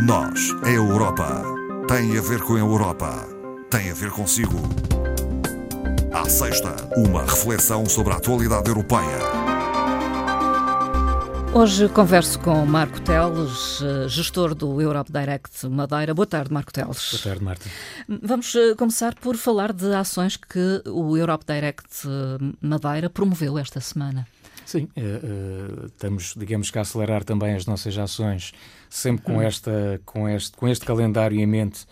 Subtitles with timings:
[0.00, 1.42] Nós, a Europa,
[1.88, 3.26] tem a ver com a Europa,
[3.68, 4.56] tem a ver consigo.
[6.12, 9.18] À sexta, uma reflexão sobre a atualidade europeia.
[11.52, 16.14] Hoje converso com Marco Teles, gestor do Europe Direct Madeira.
[16.14, 17.10] Boa tarde, Marco Teles.
[17.10, 17.68] Boa tarde, Marta.
[18.22, 22.06] Vamos começar por falar de ações que o Europe Direct
[22.60, 24.28] Madeira promoveu esta semana.
[24.68, 28.52] Sim, uh, uh, estamos, digamos que, a acelerar também as nossas ações,
[28.90, 29.40] sempre com, hum.
[29.40, 31.86] esta, com, este, com este calendário em mente,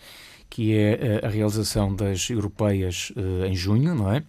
[0.47, 3.11] que é a realização das europeias
[3.47, 4.21] em junho, não é?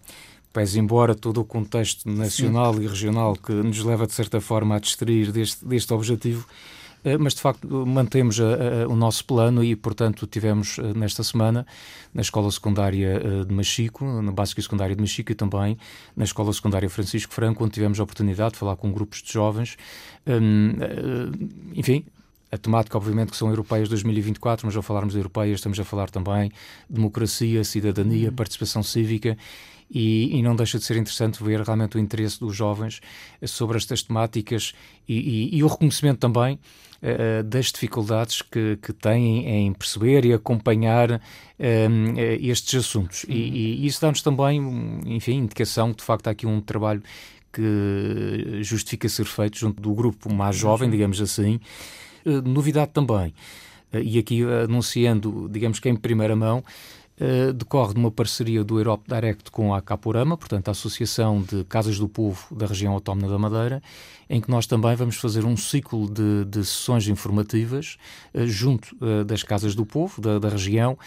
[0.51, 2.81] Pese embora todo o contexto nacional Sim.
[2.81, 6.78] e regional que nos leva, de certa forma, a distrair deste, deste objetivo, eh,
[7.19, 11.65] mas de facto mantemos a, a, o nosso plano e, portanto, tivemos eh, nesta semana
[12.13, 15.77] na Escola Secundária eh, de Machico, na Básica Secundária de Machico e também
[16.15, 19.77] na Escola Secundária Francisco Franco, onde tivemos a oportunidade de falar com grupos de jovens.
[20.27, 20.73] Hum,
[21.73, 22.05] enfim,
[22.51, 26.09] a temática, obviamente, que são europeias 2024, mas ao falarmos de europeias, estamos a falar
[26.09, 28.35] também de democracia, cidadania, uhum.
[28.35, 29.37] participação cívica
[29.89, 33.01] e, e, não deixa de ser interessante ver realmente o interesse dos jovens
[33.43, 34.73] sobre estas temáticas
[35.07, 35.15] e,
[35.53, 36.59] e, e o reconhecimento também
[37.01, 41.19] uh, das dificuldades que, que têm em perceber e acompanhar uh,
[42.39, 43.23] estes assuntos.
[43.23, 43.33] Uhum.
[43.33, 44.61] E, isso dá-nos também,
[45.07, 47.01] enfim, indicação que de facto há aqui um trabalho
[47.51, 50.91] que justifica ser feito junto do grupo mais jovem, uhum.
[50.91, 51.59] digamos assim.
[52.25, 53.33] Uh, novidade também,
[53.91, 56.63] e aqui anunciando, digamos que em primeira mão,
[57.19, 61.65] Uh, decorre de uma parceria do Europe Direct com a Caporama, portanto a Associação de
[61.65, 63.83] Casas do Povo da região autónoma da Madeira,
[64.29, 67.97] em que nós também vamos fazer um ciclo de, de sessões informativas
[68.33, 70.97] uh, junto uh, das Casas do Povo da, da, região,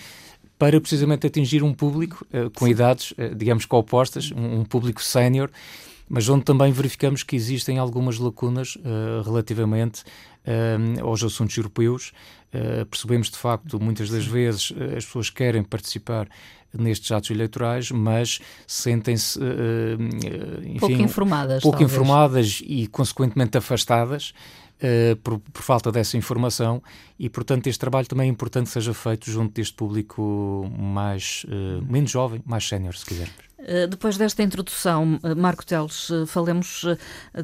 [0.58, 5.50] para precisamente atingir um público com idades, digamos que opostas, um, um público sénior,
[6.08, 8.78] mas onde também verificamos que existem algumas lacunas
[9.24, 10.05] relativamente
[11.03, 12.12] aos assuntos europeus.
[12.53, 16.29] Uh, percebemos de facto, muitas das vezes, uh, as pessoas querem participar
[16.77, 24.33] nestes atos eleitorais, mas sentem-se uh, pouco informadas, pouco informadas e consequentemente afastadas
[24.83, 26.83] uh, por, por, falta dessa informação
[27.19, 31.83] e, portanto, este trabalho também é importante que seja feito junto deste público mais, uh,
[31.91, 33.52] menos jovem, mais sénior, se quisermos.
[33.64, 36.84] Eh, depois desta introdução, Marco Teles, falemos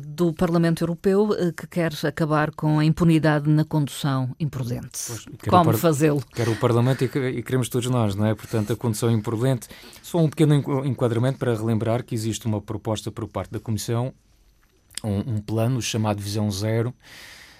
[0.00, 4.98] do Parlamento Europeu que quer acabar com a impunidade na condução imprudente.
[5.06, 6.22] Pois, Como fazê-lo?
[6.34, 8.34] Quer o Parlamento e, e queremos todos nós, não é?
[8.34, 9.68] Portanto, a condução imprudente.
[10.02, 14.12] Só um pequeno enquadramento para relembrar que existe uma proposta por parte da Comissão
[15.04, 16.94] um, um plano chamado Visão Zero,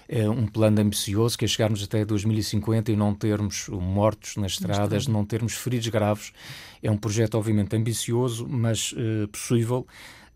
[0.09, 5.23] um plano ambicioso que é chegarmos até 2050 e não termos mortos nas estradas, não
[5.23, 6.33] termos feridos graves.
[6.81, 9.85] É um projeto, obviamente, ambicioso, mas uh, possível.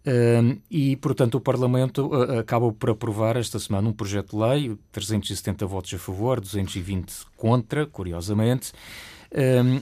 [0.05, 4.77] Uh, e, portanto, o Parlamento uh, acaba por aprovar esta semana um projeto de lei,
[4.91, 8.73] 370 votos a favor, 220 contra, curiosamente,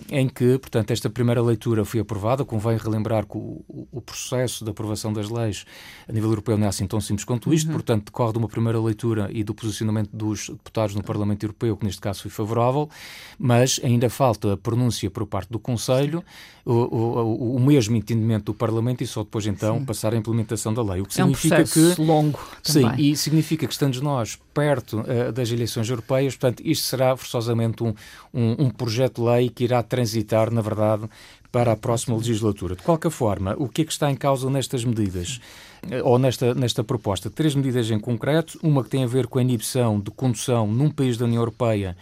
[0.10, 2.46] em que, portanto, esta primeira leitura foi aprovada.
[2.46, 5.66] Convém relembrar que o, o, processo de aprovação das leis
[6.08, 7.74] a nível europeu não é assim tão simples quanto isto, uhum.
[7.74, 11.84] portanto, decorre de uma primeira leitura e do posicionamento dos deputados no Parlamento Europeu, que
[11.84, 12.90] neste caso foi favorável,
[13.38, 16.24] mas ainda falta a pronúncia por parte do Conselho,
[16.64, 19.86] o, o, o mesmo entendimento do Parlamento e só depois então sim.
[19.86, 21.02] passar a implementação da lei.
[21.02, 22.40] O que é significa um que longo.
[22.64, 27.84] Sim, e significa que estando nós perto uh, das eleições europeias, portanto, isto será forçosamente
[27.84, 27.94] um,
[28.34, 31.10] um, um projeto de lei que irá transitar, na verdade,
[31.52, 32.76] para a próxima legislatura.
[32.76, 35.42] De qualquer forma, o que é que está em causa nestas medidas?
[35.90, 37.30] Eh, ou nesta, nesta proposta?
[37.30, 38.58] Três medidas em concreto.
[38.64, 41.98] Uma que tem a ver com a inibição de condução num país da União Europeia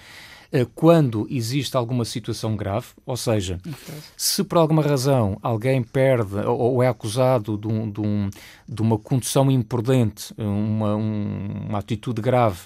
[0.52, 3.60] eh, quando existe alguma situação grave, ou seja,
[4.18, 8.30] se por alguma razão alguém perde ou é acusado de, um, de, um,
[8.72, 12.60] de uma condução imprudente, uma, um, uma atitude grave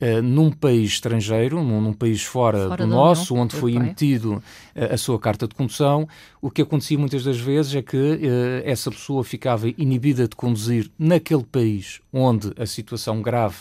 [0.00, 4.40] uh, num país estrangeiro, num, num país fora, fora do nosso, onde foi emitido
[4.76, 6.06] a, a sua carta de condução,
[6.40, 8.20] o que acontecia muitas das vezes é que uh,
[8.64, 13.56] essa pessoa ficava inibida de conduzir naquele país onde a situação grave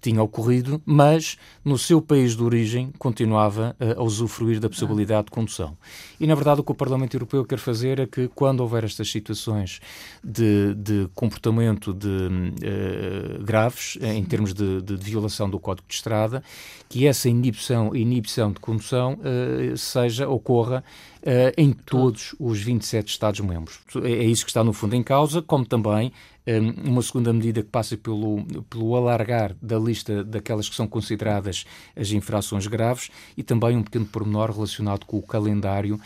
[0.00, 5.30] tinha ocorrido, mas no seu país de origem continuava a, a usufruir da possibilidade de
[5.30, 5.76] condução.
[6.18, 9.10] E, na verdade, o que o Parlamento Europeu quer fazer é que, quando houver estas
[9.10, 9.80] situações
[10.22, 16.42] de, de comportamento de, uh, graves, em termos de, de, violação do Código de Estrada,
[16.88, 20.84] que essa inibição, inibição de condução uh, seja, ocorra
[21.22, 23.78] Uh, em todos os 27 Estados-membros.
[24.02, 26.12] É, é isso que está, no fundo, em causa, como também
[26.46, 31.64] um, uma segunda medida que passa pelo, pelo alargar da lista daquelas que são consideradas
[31.96, 36.00] as infrações graves e também um pequeno pormenor relacionado com o calendário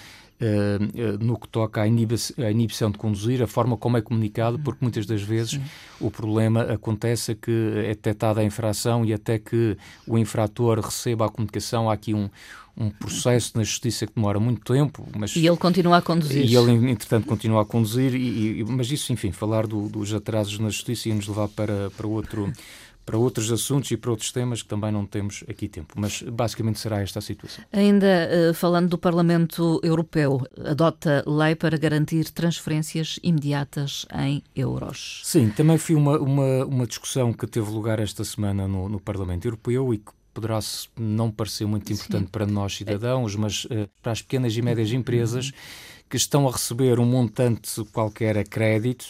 [1.20, 5.22] no que toca à, inibição de conduzir, a forma como é comunicado, porque muitas das
[5.22, 5.62] vezes Sim.
[6.00, 11.28] o problema acontece que é detectada a infração e até que o infrator receba a
[11.28, 12.28] comunicação, há aqui um,
[12.76, 15.08] um processo na justiça que demora muito tempo.
[15.16, 16.44] Mas, e ele continua a conduzir.
[16.44, 20.58] E ele, entretanto, continua a conduzir, e, e, mas isso, enfim, falar do, dos atrasos
[20.58, 22.52] na justiça ia nos levar para, para outro
[23.06, 25.94] para outros assuntos e para outros temas que também não temos aqui tempo.
[25.96, 27.64] Mas basicamente será esta a situação.
[27.72, 28.06] Ainda
[28.50, 35.20] uh, falando do Parlamento Europeu, adota lei para garantir transferências imediatas em euros.
[35.24, 39.46] Sim, também foi uma, uma, uma discussão que teve lugar esta semana no, no Parlamento
[39.46, 40.58] Europeu e que poderá
[40.98, 42.30] não parecer muito importante Sim.
[42.30, 45.52] para nós cidadãos, mas uh, para as pequenas e médias empresas
[46.10, 49.06] que estão a receber um montante qualquer a crédito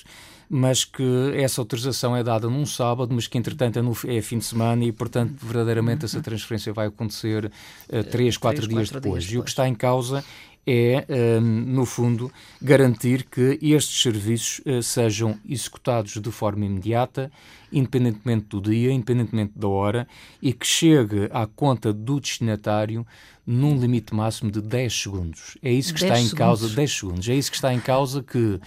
[0.49, 4.39] mas que essa autorização é dada num sábado, mas que entretanto é, no, é fim
[4.39, 9.25] de semana e, portanto, verdadeiramente essa transferência vai acontecer uh, três, quatro, dias, depois.
[9.25, 9.25] dias depois.
[9.33, 10.25] E o que está em causa
[10.67, 12.31] é, um, no fundo,
[12.61, 17.31] garantir que estes serviços uh, sejam executados de forma imediata,
[17.73, 20.09] independentemente do dia, independentemente da hora,
[20.43, 23.07] e que chegue à conta do destinatário
[23.47, 25.57] num limite máximo de 10 segundos.
[25.63, 27.29] É isso que está em causa, 10 segundos.
[27.29, 28.59] É isso que está em causa que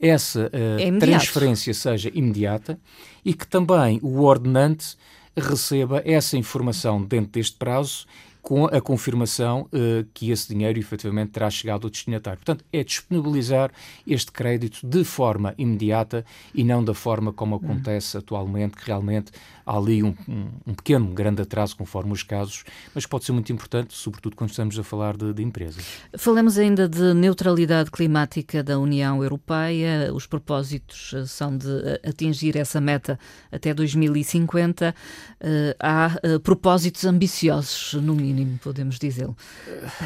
[0.00, 2.78] essa uh, é transferência seja imediata
[3.24, 4.96] e que também o ordenante
[5.36, 8.06] receba essa informação dentro deste prazo
[8.42, 12.38] com a confirmação uh, que esse dinheiro efetivamente terá chegado ao destinatário.
[12.38, 13.70] Portanto, é disponibilizar
[14.06, 16.24] este crédito de forma imediata
[16.54, 18.20] e não da forma como acontece uhum.
[18.20, 19.32] atualmente, que realmente
[19.68, 23.52] há ali um, um, um, pequeno, grande atraso conforme os casos, mas pode ser muito
[23.52, 25.84] importante, sobretudo quando estamos a falar de, de empresas.
[26.16, 30.10] Falamos ainda de neutralidade climática da União Europeia.
[30.14, 33.18] Os propósitos eh, são de eh, atingir essa meta
[33.52, 34.94] até 2050.
[35.38, 36.10] Uh, há
[36.42, 39.36] propósitos ambiciosos, no mínimo, podemos dizê-lo.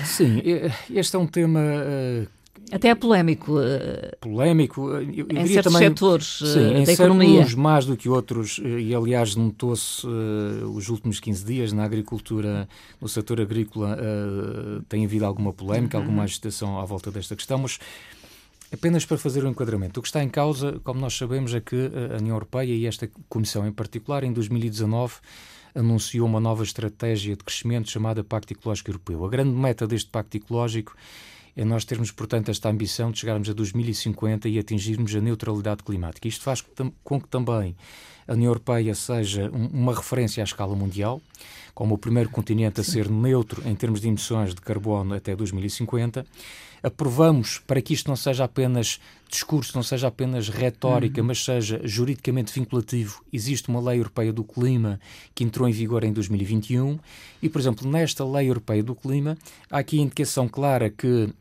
[0.04, 0.42] Sim,
[0.90, 1.60] este é um tema
[2.72, 3.60] até é polémico.
[3.60, 4.88] Eh, polémico.
[4.88, 7.40] Eu, eu em certos também, setores eh, sim, da economia.
[7.42, 11.84] Uns mais do que outros, eh, e aliás notou-se uh, os últimos 15 dias na
[11.84, 12.66] agricultura,
[12.98, 16.04] no setor agrícola, uh, tem havido alguma polémica, uhum.
[16.04, 17.78] alguma agitação à volta desta questão, mas
[18.72, 20.00] apenas para fazer o um enquadramento.
[20.00, 23.10] O que está em causa, como nós sabemos, é que a União Europeia e esta
[23.28, 25.16] Comissão em particular, em 2019,
[25.74, 29.24] anunciou uma nova estratégia de crescimento chamada Pacto Ecológico Europeu.
[29.24, 33.52] A grande meta deste Pacto Ecológico é nós termos, portanto, esta ambição de chegarmos a
[33.52, 36.26] 2050 e atingirmos a neutralidade climática.
[36.26, 36.64] Isto faz
[37.04, 37.76] com que também
[38.26, 41.20] a União Europeia seja uma referência à escala mundial,
[41.74, 46.26] como o primeiro continente a ser neutro em termos de emissões de carbono até 2050.
[46.82, 51.28] Aprovamos para que isto não seja apenas discurso, não seja apenas retórica, uhum.
[51.28, 53.22] mas seja juridicamente vinculativo.
[53.32, 55.00] Existe uma lei europeia do clima
[55.34, 56.98] que entrou em vigor em 2021
[57.40, 59.38] e, por exemplo, nesta lei europeia do clima
[59.70, 61.32] há aqui a indicação clara que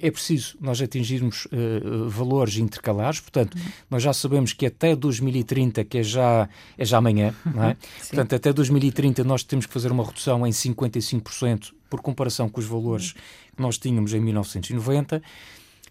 [0.00, 3.62] é preciso nós atingirmos uh, valores intercalares, portanto, uhum.
[3.90, 7.76] nós já sabemos que até 2030, que é já, é já amanhã, não é?
[8.08, 12.66] portanto, até 2030 nós temos que fazer uma redução em 55% por comparação com os
[12.66, 13.20] valores uhum.
[13.56, 15.22] que nós tínhamos em 1990.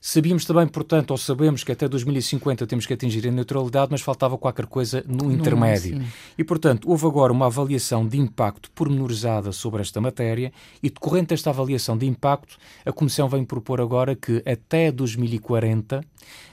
[0.06, 4.38] Sabíamos também, portanto, ou sabemos que até 2050 temos que atingir a neutralidade, mas faltava
[4.38, 5.98] qualquer coisa no intermédio.
[5.98, 6.06] Não,
[6.38, 10.52] e, portanto, houve agora uma avaliação de impacto pormenorizada sobre esta matéria
[10.84, 16.04] e, decorrente desta avaliação de impacto, a Comissão vem propor agora que até 2040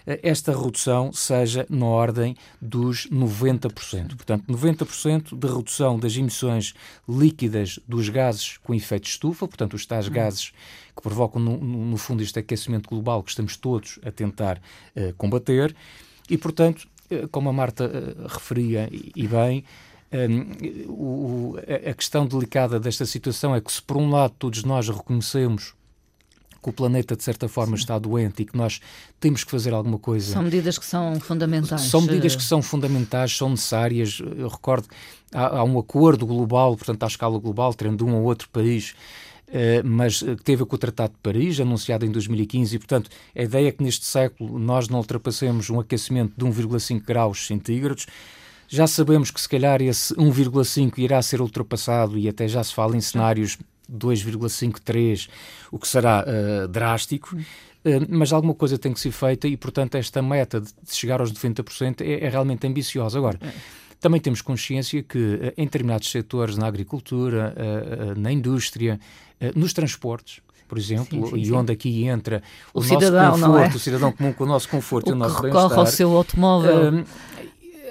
[0.06, 4.17] eh, esta redução seja na ordem dos 90%.
[4.17, 6.73] Portanto, 90% de redução das emissões
[7.08, 10.13] líquidas dos gases com efeito de estufa, portanto, os tais hum.
[10.13, 10.53] gases
[11.00, 14.60] que provocam, no, no, fundo, este aquecimento global que estamos todos a tentar
[14.94, 15.74] uh, combater.
[16.28, 19.64] E, portanto, uh, como a Marta uh, referia e, e bem,
[20.12, 21.56] um, o,
[21.88, 25.74] a questão delicada desta situação é que, se por um lado todos nós reconhecemos
[26.62, 27.82] que o planeta de certa forma Sim.
[27.82, 28.80] está doente e que nós
[29.19, 30.32] temos que fazer alguma coisa.
[30.34, 31.80] São medidas que são fundamentais.
[31.82, 34.20] São medidas que são fundamentais, são necessárias.
[34.36, 34.86] Eu recordo,
[35.32, 38.94] há, há um acordo global, portanto, à escala global, tendo um ou outro país
[39.84, 43.69] mas que teve com o Tratado de Paris, anunciado em 2015, e, portanto, a ideia
[43.69, 48.06] é que neste século nós não ultrapassemos um aquecimento de 1,5 graus centígrados.
[48.69, 52.96] Já sabemos que, se calhar, esse 1,5 irá ser ultrapassado e até já se fala
[52.96, 53.58] em cenários
[53.92, 55.28] 2,53,
[55.72, 57.36] o que será uh, drástico.
[57.36, 61.32] Uh, mas alguma coisa tem que ser feita e, portanto, esta meta de chegar aos
[61.32, 63.19] 90% é, é realmente ambiciosa.
[63.19, 63.52] Agora, é.
[64.00, 68.98] Também temos consciência que eh, em determinados setores, na agricultura, eh, eh, na indústria,
[69.55, 72.43] nos transportes, por exemplo, sim, sim, e onde aqui entra
[72.73, 73.77] o, o cidadão, conforto, é?
[73.77, 75.63] o cidadão comum com o nosso conforto o e o nosso bem-estar.
[75.63, 77.05] recorre ao seu automóvel.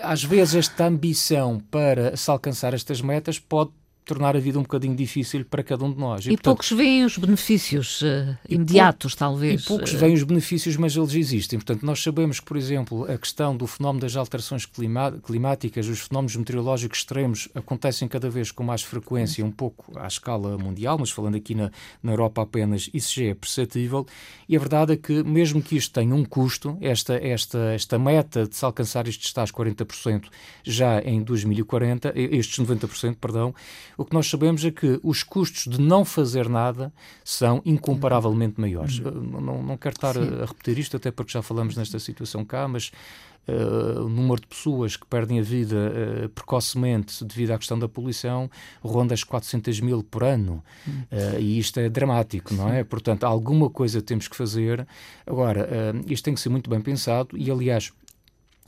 [0.01, 3.71] às vezes esta ambição para se alcançar estas metas pode
[4.09, 6.25] tornar a vida um bocadinho difícil para cada um de nós.
[6.25, 9.61] E, e portanto, poucos veem os benefícios uh, imediatos, talvez.
[9.61, 11.59] E poucos veem os benefícios, mas eles existem.
[11.59, 16.35] Portanto, nós sabemos que, por exemplo, a questão do fenómeno das alterações climáticas, os fenómenos
[16.35, 21.35] meteorológicos extremos acontecem cada vez com mais frequência, um pouco à escala mundial, mas falando
[21.35, 21.69] aqui na,
[22.01, 24.07] na Europa apenas, isso já é perceptível.
[24.47, 28.47] E a verdade é que, mesmo que isto tenha um custo, esta, esta, esta meta
[28.47, 30.23] de se alcançar estes tais 40%
[30.63, 33.53] já em 2040, estes 90%, perdão,
[33.99, 36.91] o que nós sabemos é que os custos de não fazer nada
[37.21, 38.99] são incomparavelmente maiores.
[38.99, 39.41] Uhum.
[39.41, 42.67] Não, não quero estar a, a repetir isto, até porque já falamos nesta situação cá,
[42.67, 42.91] mas
[43.47, 47.89] Uh, o número de pessoas que perdem a vida uh, precocemente devido à questão da
[47.89, 48.47] poluição
[48.79, 50.63] ronda as 400 mil por ano.
[50.87, 52.83] Uh, e isto é dramático, não é?
[52.83, 54.87] Portanto, alguma coisa temos que fazer.
[55.25, 55.67] Agora,
[56.05, 57.91] isto tem que ser muito bem pensado e, aliás,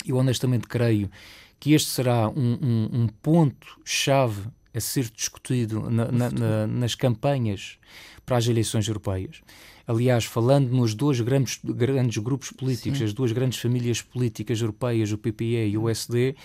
[0.04, 1.12] eu honestamente creio
[1.60, 7.78] que este será um, um, um ponto-chave a ser discutido na, na, na, nas campanhas
[8.26, 9.42] para as eleições europeias.
[9.86, 13.06] Aliás, falando nos dois grandes, grandes grupos políticos, Sim.
[13.06, 16.36] as duas grandes famílias políticas europeias, o PPE e o SD,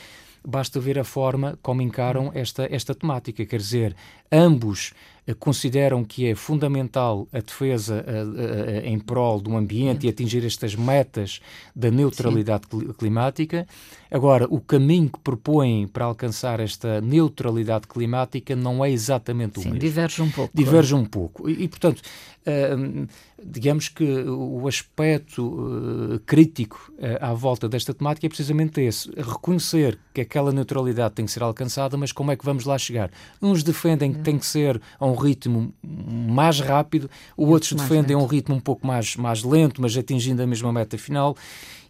[0.46, 3.44] basta ver a forma como encaram esta, esta temática.
[3.44, 3.96] Quer dizer,
[4.30, 4.92] ambos
[5.34, 10.74] consideram que é fundamental a defesa eh, eh, em prol do ambiente e atingir estas
[10.76, 11.40] metas
[11.74, 12.92] da neutralidade Sim.
[12.92, 13.66] climática.
[14.10, 19.70] Agora, o caminho que propõem para alcançar esta neutralidade climática não é exatamente o Sim,
[19.70, 19.80] mesmo.
[19.80, 20.50] Diverge um pouco.
[20.54, 21.50] Diverge um pouco.
[21.50, 22.00] E, e portanto,
[22.46, 23.08] uh,
[23.44, 29.98] digamos que o aspecto uh, crítico uh, à volta desta temática é precisamente esse: reconhecer
[30.14, 33.10] que aquela neutralidade tem que ser alcançada, mas como é que vamos lá chegar?
[33.42, 38.26] Uns defendem que tem que ser a um ritmo mais rápido, outros defendem a um
[38.26, 41.36] ritmo um pouco mais, mais lento, mas atingindo a mesma meta final.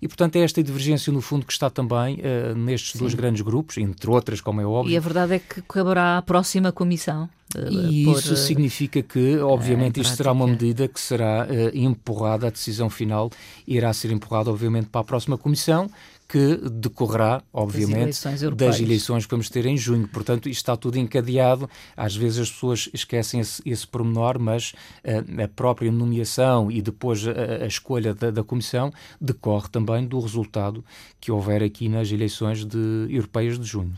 [0.00, 2.98] E, portanto, é esta divergência, no fundo, que está também uh, nestes Sim.
[2.98, 4.92] dois grandes grupos, entre outras, como é óbvio.
[4.92, 7.28] E a verdade é que caberá à próxima comissão.
[7.54, 12.48] Uh, e por, isso uh, significa que, obviamente, isto será uma medida que será empurrada,
[12.48, 13.30] a decisão final
[13.66, 15.90] irá ser empurrada, obviamente, para a próxima comissão,
[16.28, 20.08] que decorrerá, obviamente, das eleições, das eleições, que vamos ter em junho.
[20.08, 21.70] Portanto, isto está tudo encadeado.
[21.96, 24.72] Às vezes as pessoas esquecem esse, esse pormenor, mas
[25.04, 30.20] uh, a própria nomeação e depois a, a escolha da, da, Comissão decorre também do
[30.20, 30.84] resultado
[31.20, 33.92] que houver aqui nas eleições de, europeias de junho.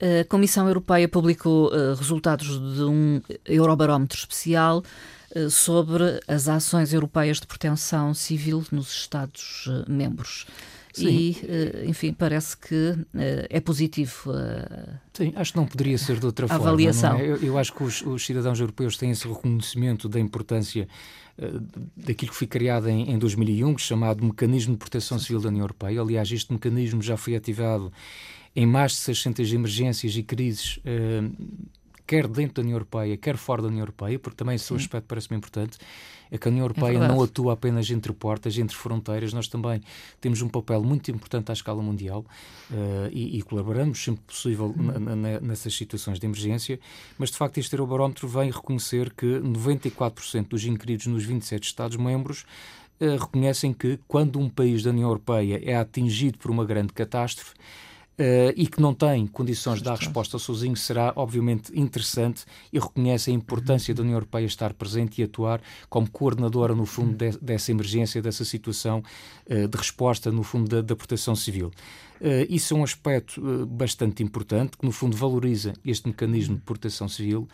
[0.00, 4.82] A Comissão Europeia publicou uh, resultados de um Eurobarómetro especial
[5.34, 10.46] uh, sobre as ações europeias de proteção civil nos Estados-membros.
[10.94, 11.08] Sim.
[11.08, 14.32] e, eh, enfim, parece que eh, é positivo.
[15.12, 16.68] Sim, acho que não poderia ser de outra forma.
[16.68, 17.18] Avaliação.
[17.18, 17.26] É?
[17.26, 20.88] Eu, eu, acho que os, os, cidadãos europeus têm esse reconhecimento da importância
[21.96, 26.00] daquilo que foi criado em, em 2001, chamado Mecanismo de Proteção Civil da União Europeia.
[26.00, 27.92] Aliás, este mecanismo já foi ativado
[28.54, 30.76] em mais de 600 emergências e crises.
[30.78, 31.34] Uh,
[32.06, 35.36] quer dentro da União Europeia, quer fora da União Europeia, porque também esse aspecto parece-me
[35.36, 35.78] importante,
[36.30, 39.48] é que a União é Europeia é não atua apenas entre portas, entre fronteiras, nós
[39.48, 39.80] também
[40.20, 42.24] temos um papel muito importante à escala mundial
[42.70, 45.16] uh, e, e, colaboramos sempre possível uhum.
[45.40, 46.78] nessas situações de emergência,
[47.18, 52.44] mas de facto este Eurobarómetro vem reconhecer que 94% dos inquiridos nos 27 Estados-membros
[53.00, 57.54] uh, reconhecem que quando um país da União Europeia é atingido por uma grande catástrofe,
[58.16, 63.28] Uh, e que não tem condições de dar resposta sozinho, será obviamente interessante e reconhece
[63.28, 67.72] a importância da União Europeia estar presente e atuar como coordenadora, no fundo, de, dessa
[67.72, 69.02] emergência, dessa situação
[69.50, 71.72] uh, de resposta, no fundo, da, da proteção civil.
[72.20, 77.08] Uh, isso é um aspecto bastante importante, que no fundo valoriza este mecanismo de proteção
[77.08, 77.48] civil.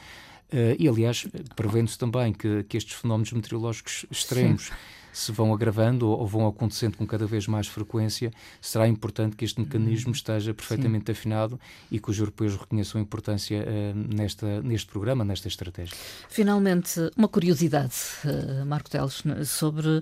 [0.79, 4.75] E, aliás, prevendo-se também que, que estes fenómenos meteorológicos extremos Sim
[5.13, 8.31] se vão agravando ou, vão acontecendo com cada vez mais frequência,
[8.61, 11.13] será importante que este mecanismo esteja perfeitamente Sim.
[11.13, 15.97] afinado e que os europeus reconheçam a importância uh, nesta, neste programa, nesta estratégia.
[16.29, 20.01] Finalmente, uma curiosidade, uh, Marco Teles, sobre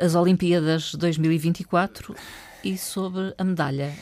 [0.00, 2.14] as Olimpíadas 2024
[2.72, 3.92] e sobre a medalha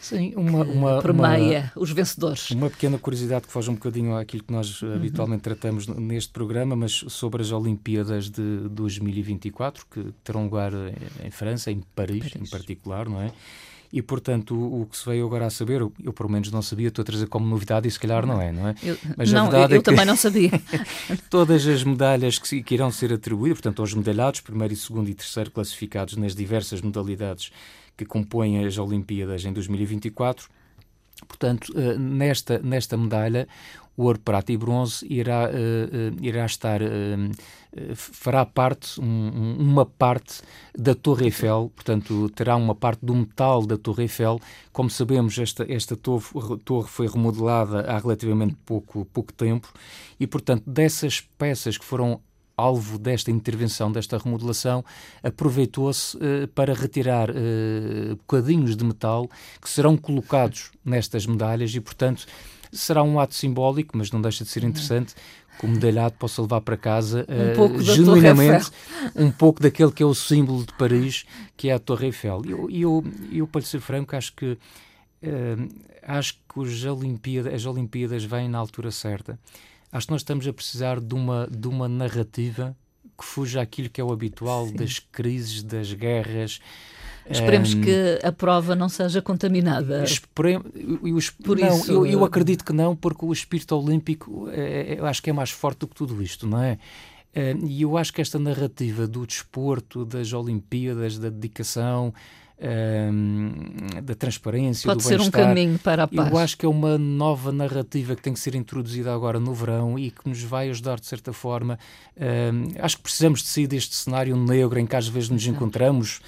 [0.00, 2.50] Sim, uma, uma, permeia uma, os vencedores.
[2.50, 4.94] Uma pequena curiosidade que foge um bocadinho àquilo que nós uhum.
[4.94, 10.72] habitualmente tratamos neste programa, mas sobre as Olimpíadas de 2024, que terão lugar
[11.24, 12.36] em França, em Paris, Paris.
[12.36, 13.32] em particular, não é?
[13.94, 16.60] e, portanto, o, o, que se veio agora a saber, eu, eu pelo menos não
[16.60, 18.74] sabia, estou a trazer como novidade e se calhar não é, não é?
[18.82, 20.50] Eu, Mas não, a verdade eu, eu é que também não sabia.
[21.30, 25.48] todas as medalhas que, que irão ser atribuídas, portanto, aos medalhados, primeiro segundo e terceiro
[25.52, 27.52] classificados nas diversas modalidades
[27.96, 30.48] que compõem as Olimpíadas em 2024,
[31.26, 33.48] Portanto, uh, nesta, nesta medalha,
[33.96, 36.80] o ouro, prata e bronze irá, uh, irá estar,
[37.94, 40.42] fará parte, um, uma parte
[40.76, 44.40] da Torre Eiffel, portanto, terá uma parte do metal da Torre Eiffel.
[44.72, 46.24] Como sabemos, esta, esta torre,
[46.64, 49.72] torre foi remodelada há relativamente pouco, pouco tempo.
[50.18, 52.20] E, portanto, dessas peças que foram
[52.56, 54.84] alvo desta intervenção, desta remodelação,
[55.22, 59.28] aproveitou-se uh, para retirar uh, bocadinhos de metal
[59.60, 62.26] que serão colocados nestas medalhas e, portanto,
[62.72, 65.14] será um ato simbólico, mas não deixa de ser interessante
[65.58, 67.24] que o medalhado possa levar para casa
[67.58, 68.70] um uh, genuinamente
[69.14, 71.24] um pouco daquele que é o símbolo de Paris,
[71.56, 72.42] que é a Torre Eiffel.
[72.44, 74.58] E eu, eu, eu, para lhe ser franco, acho que
[76.02, 79.38] acho que Olimpíadas, as Olimpíadas vêm na altura certa.
[79.94, 82.76] Acho que nós estamos a precisar de uma, de uma narrativa
[83.16, 84.74] que fuja aquilo que é o habitual Sim.
[84.74, 86.60] das crises, das guerras,
[87.30, 90.04] Esperemos um, que a prova não seja contaminada.
[90.04, 90.62] Espere, eu,
[91.42, 95.06] Por não, isso, eu, eu, acredito que não, porque o espírito olímpico é, é, eu
[95.06, 96.78] acho que é mais forte do que tudo isto, não é?
[97.64, 102.12] E eu acho que esta narrativa do desporto, das Olimpíadas, da dedicação,
[102.60, 106.30] um, da transparência, Pode do ser um caminho para a paz.
[106.30, 109.98] Eu acho que é uma nova narrativa que tem que ser introduzida agora no verão
[109.98, 111.78] e que nos vai ajudar de certa forma.
[112.16, 116.20] Um, acho que precisamos de sair deste cenário negro em que às vezes nos encontramos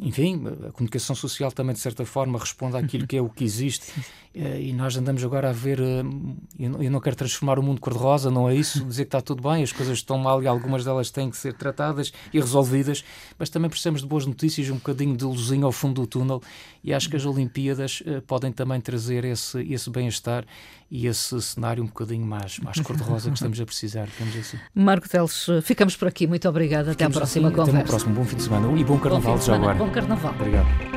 [0.00, 3.86] enfim, a comunicação social também, de certa forma, responde àquilo que é o que existe.
[4.34, 5.78] Uh, e nós andamos agora a ver.
[5.78, 8.82] Uh, eu, não quero transformar o mundo cor-de-rosa, não é isso?
[8.84, 11.52] Dizer que está tudo bem, as coisas estão mal e algumas delas têm que ser
[11.52, 13.04] tratadas e resolvidas,
[13.38, 16.40] mas também precisamos de boas notícias, um bocadinho de luzinha ao fundo do túnel.
[16.82, 20.44] E acho que as Olimpíadas uh, podem também trazer esse, esse bem-estar
[20.90, 24.58] e esse cenário um bocadinho mais, mais cor-de-rosa que estamos a precisar, digamos assim.
[24.74, 26.26] Marco Teles, ficamos por aqui.
[26.26, 26.92] Muito obrigada.
[26.92, 27.78] Até à próxima assim, conversa.
[27.78, 28.14] Até ao próximo.
[28.14, 29.74] Bom fim de semana e bom carnaval bom já agora.
[29.74, 30.34] Bom carnaval.
[30.34, 30.91] Obrigado.